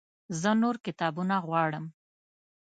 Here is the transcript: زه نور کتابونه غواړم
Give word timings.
زه 0.41 0.49
نور 0.61 0.75
کتابونه 0.85 1.35
غواړم 1.47 1.85